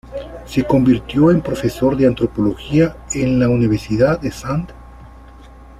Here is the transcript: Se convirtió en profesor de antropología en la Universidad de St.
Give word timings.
Se 0.47 0.63
convirtió 0.63 1.29
en 1.29 1.41
profesor 1.43 1.95
de 1.95 2.07
antropología 2.07 2.97
en 3.13 3.39
la 3.39 3.49
Universidad 3.49 4.19
de 4.19 4.29
St. 4.29 4.73